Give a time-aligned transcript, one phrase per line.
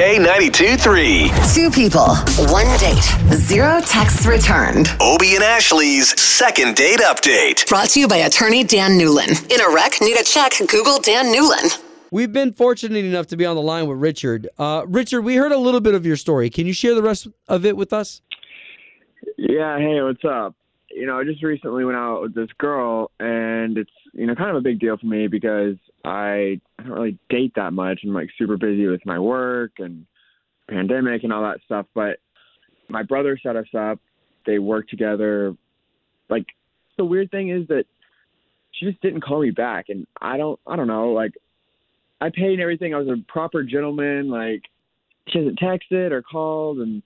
[0.00, 1.30] K92 3.
[1.52, 2.16] Two people,
[2.50, 3.04] one date,
[3.34, 4.88] zero texts returned.
[4.98, 7.68] Obie and Ashley's second date update.
[7.68, 9.28] Brought to you by attorney Dan Newlin.
[9.52, 11.82] In a wreck, need a check, Google Dan Newlin.
[12.10, 14.48] We've been fortunate enough to be on the line with Richard.
[14.58, 16.48] Uh, Richard, we heard a little bit of your story.
[16.48, 18.22] Can you share the rest of it with us?
[19.36, 20.54] Yeah, hey, what's up?
[20.90, 24.50] You know, I just recently went out with this girl, and it's you know kind
[24.50, 28.00] of a big deal for me because I, I don't really date that much.
[28.02, 30.06] I'm like super busy with my work and
[30.68, 31.86] pandemic and all that stuff.
[31.94, 32.18] But
[32.88, 34.00] my brother set us up.
[34.46, 35.54] They work together.
[36.28, 36.46] Like
[36.96, 37.84] the weird thing is that
[38.72, 41.32] she just didn't call me back, and I don't I don't know like
[42.20, 42.94] I paid and everything.
[42.94, 44.28] I was a proper gentleman.
[44.28, 44.62] Like
[45.28, 47.02] she hasn't texted or called, and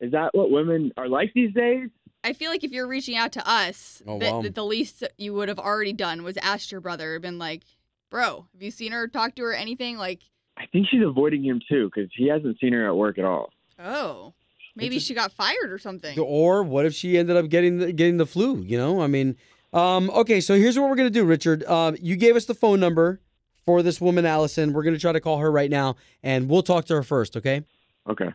[0.00, 1.88] is that what women are like these days?
[2.24, 4.42] I feel like if you're reaching out to us, Oh, that, wow.
[4.42, 7.62] that the least you would have already done was asked your brother, been like,
[8.10, 10.20] "Bro, have you seen her, talked to her, anything?" Like,
[10.56, 13.50] I think she's avoiding him too because he hasn't seen her at work at all.
[13.78, 14.32] oh,
[14.76, 16.18] maybe she got fired or something.
[16.18, 18.58] Or what if she ended up getting the, getting the flu?
[18.62, 19.36] You know, I mean,
[19.72, 20.40] um, okay.
[20.40, 21.64] So here's what we're gonna do, Richard.
[21.64, 23.20] Um, you gave us the phone number
[23.66, 24.72] for this woman, Allison.
[24.72, 27.36] We're gonna try to call her right now, and we'll talk to her first.
[27.36, 27.62] Okay?
[28.08, 28.28] Okay.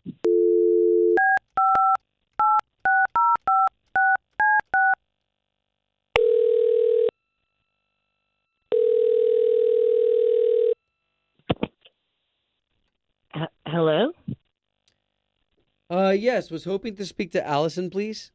[16.17, 16.51] Yes.
[16.51, 18.31] Was hoping to speak to Allison, please.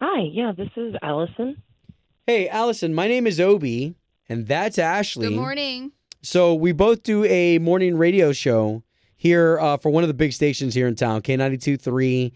[0.00, 1.62] Hi, yeah, this is Allison.
[2.26, 2.94] Hey, Allison.
[2.94, 3.96] My name is Obie,
[4.28, 5.28] and that's Ashley.
[5.28, 5.92] Good morning.
[6.22, 8.82] So we both do a morning radio show
[9.16, 12.32] here uh, for one of the big stations here in town, K92.3.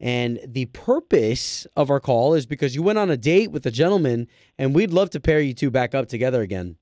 [0.00, 3.70] And the purpose of our call is because you went on a date with a
[3.70, 4.26] gentleman,
[4.58, 6.76] and we'd love to pair you two back up together again.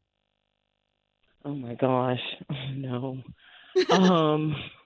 [1.44, 2.21] Oh my gosh.
[2.50, 3.19] Oh no.
[3.91, 4.56] um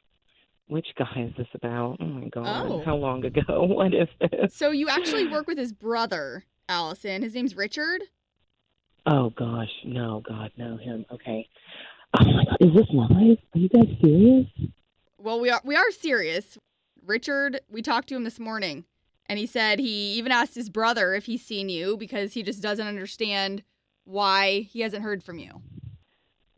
[0.68, 1.96] which guy is this about?
[2.00, 2.66] Oh my god.
[2.70, 2.82] Oh.
[2.84, 3.40] How long ago?
[3.48, 4.54] What is this?
[4.54, 7.22] So you actually work with his brother, Allison.
[7.22, 8.02] His name's Richard.
[9.06, 11.04] Oh gosh, no, God, no, him.
[11.10, 11.48] Okay.
[12.18, 13.38] Oh my god, is this live?
[13.54, 14.46] Are you guys serious?
[15.18, 16.58] Well, we are we are serious.
[17.04, 18.84] Richard, we talked to him this morning,
[19.26, 22.62] and he said he even asked his brother if he's seen you because he just
[22.62, 23.62] doesn't understand
[24.04, 25.62] why he hasn't heard from you.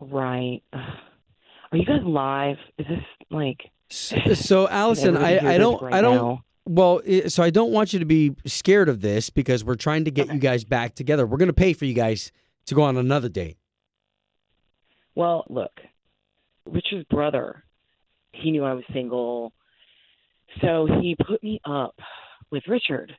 [0.00, 0.62] Right.
[0.72, 2.56] Are you guys live?
[2.78, 6.16] Is this like So, so Allison, I, I don't, right I don't.
[6.16, 6.44] now?
[6.66, 10.10] Well, so I don't want you to be scared of this because we're trying to
[10.10, 11.26] get you guys back together.
[11.26, 12.30] We're gonna pay for you guys
[12.66, 13.56] to go on another date.
[15.14, 15.72] Well, look,
[16.66, 17.64] Richard's brother,
[18.32, 19.52] he knew I was single.
[20.60, 21.96] So he put me up
[22.50, 23.12] with Richard.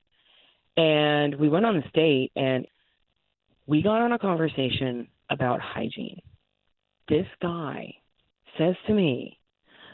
[0.78, 2.66] And we went on this date and
[3.68, 6.22] we got on a conversation about hygiene.
[7.10, 7.96] This guy
[8.58, 9.38] says to me,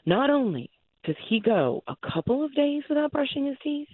[0.07, 0.71] not only
[1.03, 3.89] does he go a couple of days without brushing his teeth,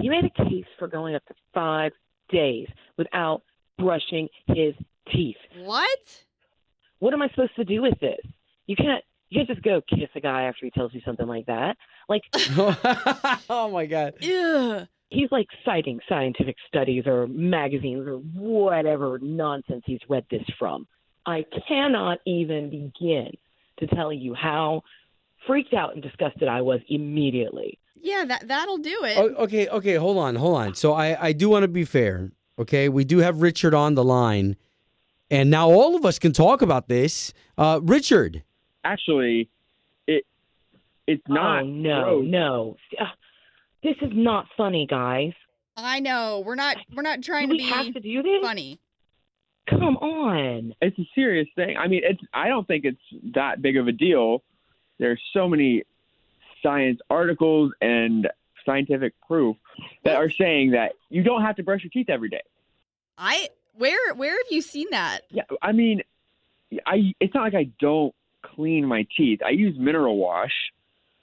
[0.00, 1.92] he made a case for going up to five
[2.30, 3.42] days without
[3.78, 4.74] brushing his
[5.12, 5.98] teeth What?
[6.98, 8.20] what am I supposed to do with this?
[8.66, 11.46] You can't you can't just go kiss a guy after he tells you something like
[11.46, 11.76] that.
[12.08, 12.22] Like
[13.48, 14.14] oh my god.
[14.22, 14.86] Ugh.
[15.08, 20.86] he's like citing scientific studies or magazines or whatever nonsense he's read this from.
[21.24, 23.32] I cannot even begin
[23.78, 24.82] to tell you how
[25.46, 27.78] freaked out and disgusted I was immediately.
[28.00, 29.18] Yeah, that that'll do it.
[29.18, 30.74] O- okay, okay, hold on, hold on.
[30.74, 32.30] So I, I do want to be fair.
[32.58, 34.56] Okay, we do have Richard on the line,
[35.30, 37.32] and now all of us can talk about this.
[37.56, 38.42] Uh, Richard,
[38.84, 39.48] Actually,
[40.06, 40.24] it
[41.06, 41.62] it's not.
[41.62, 42.24] oh no, gross.
[42.28, 42.76] no.
[43.00, 43.04] Uh,
[43.82, 45.32] This is not funny, guys.
[45.76, 46.42] I know.
[46.44, 48.42] We're not we're not trying Do to we be have to do this?
[48.42, 48.80] funny.
[49.68, 50.74] Come on.
[50.80, 51.76] It's a serious thing.
[51.76, 52.20] I mean, it's.
[52.32, 53.00] I don't think it's
[53.34, 54.42] that big of a deal.
[54.98, 55.84] There's so many
[56.62, 58.28] science articles and
[58.64, 59.56] scientific proof
[60.04, 62.42] that are saying that you don't have to brush your teeth every day.
[63.16, 65.20] I where where have you seen that?
[65.30, 66.02] Yeah, I mean,
[66.86, 67.14] I.
[67.20, 69.40] It's not like I don't clean my teeth.
[69.44, 70.52] I use mineral wash.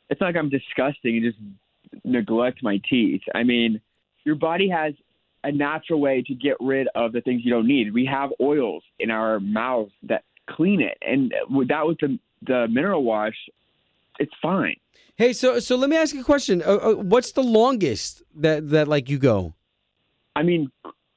[0.09, 3.21] It's not like I'm disgusting and just neglect my teeth.
[3.33, 3.81] I mean,
[4.23, 4.93] your body has
[5.49, 7.93] a natural way to get rid of the things you don't need.
[7.93, 10.23] We have oils in our mouths that
[10.55, 11.31] clean it, and
[11.73, 13.37] that was the the mineral wash,
[14.19, 14.75] it's fine.
[15.15, 16.61] Hey, so so let me ask you a question.
[16.61, 19.53] Uh, uh, what's the longest that that like you go?
[20.35, 20.69] I mean,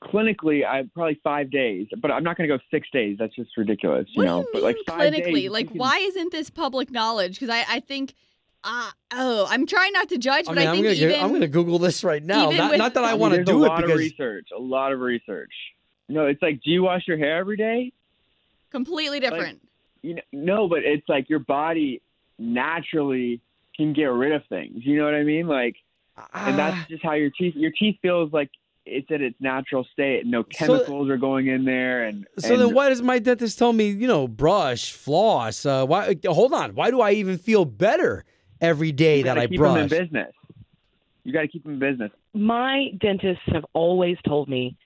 [0.02, 3.16] clinically, I probably five days, but I'm not going to go six days.
[3.19, 4.40] That's just ridiculous, you What know.
[4.42, 5.34] do you but like mean five clinically?
[5.42, 7.34] days, like, can- why isn't this public knowledge?
[7.40, 8.14] Because I, I think,
[8.64, 11.20] uh, oh, I'm trying not to judge, I but mean, I I'm think gonna even
[11.25, 12.46] I'm gonna Google this right now.
[12.46, 13.90] even Not, with- not that I, I want to there's do a it lot because
[13.93, 14.49] of research.
[14.56, 15.52] A lot of research.
[16.08, 17.93] No, it's like, do you wash your hair every day?
[18.70, 19.60] completely different.
[20.02, 22.02] You know, no, but it's like your body
[22.38, 23.40] naturally
[23.76, 24.84] can get rid of things.
[24.84, 25.46] You know what I mean?
[25.46, 25.76] Like,
[26.16, 26.56] and Ah.
[26.56, 28.50] that's just how your teeth your teeth feels like
[28.84, 30.26] it's at its natural state.
[30.26, 33.58] No So- chemicals are going in there, and So and then, why does my dentist
[33.58, 35.64] tell me, you know, brush, floss?
[35.64, 36.16] Uh, why?
[36.26, 36.75] Hold on.
[36.75, 38.25] Why do I even feel better
[38.60, 40.32] every day you that gotta I keep them in business.
[41.25, 42.10] You got to keep them in business.
[42.32, 44.76] My dentists have always told me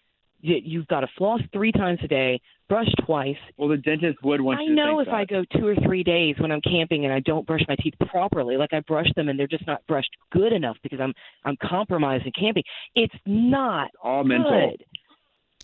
[0.43, 3.37] that you've got to floss three times a day, brush twice.
[3.57, 5.77] Well, the dentist would want I you to know think if I go two or
[5.77, 9.07] three days when I'm camping and I don't brush my teeth properly, like I brush
[9.15, 11.13] them and they're just not brushed good enough because I'm
[11.45, 12.65] I'm compromised in camping.
[12.97, 14.51] It's not all mental.
[14.51, 14.85] good.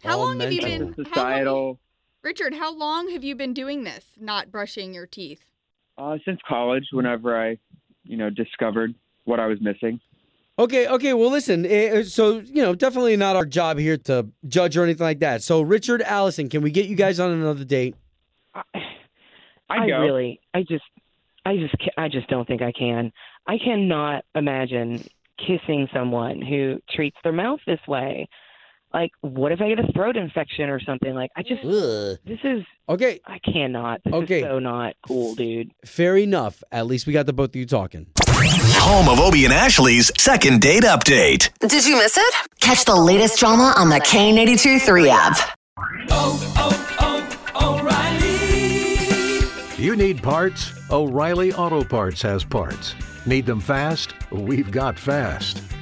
[0.05, 1.79] How All long have you been, It's how long, societal.
[2.23, 2.55] Richard?
[2.55, 4.05] How long have you been doing this?
[4.21, 5.43] Not brushing your teeth.
[5.97, 7.59] Uh, since college, whenever I,
[8.09, 8.95] you know, discovered
[9.25, 10.01] what I was missing.
[10.59, 11.15] Okay, okay.
[11.15, 11.65] Well, listen.
[11.67, 15.43] eh, So you know, definitely not our job here to judge or anything like that.
[15.43, 17.95] So, Richard, Allison, can we get you guys on another date?
[18.55, 18.63] I,
[19.71, 20.83] I I really, I just,
[21.45, 23.13] I just, ca- I just don't think I can.
[23.47, 25.05] I cannot imagine
[25.39, 28.29] kissing someone who treats their mouth this way.
[28.95, 31.13] Like, what if I get a throat infection or something?
[31.15, 32.17] Like, I just, Ugh.
[32.25, 34.01] this is, Okay, I cannot.
[34.05, 34.39] This Okay.
[34.41, 35.73] is so not cool, dude.
[35.85, 36.63] fair enough.
[36.73, 38.07] At least we got the both of you talking.
[38.31, 41.51] Home of Obie and Ashley's second date update.
[41.61, 42.35] Did you miss it?
[42.61, 45.37] Catch the latest drama on the K92 3 app.
[46.11, 46.73] Oh, oh,
[47.55, 49.83] oh, O'Reilly.
[49.83, 50.73] You need parts?
[50.91, 52.95] O'Reilly Auto Parts has parts.
[53.27, 54.15] Need them fast?
[54.31, 55.63] We've got fast.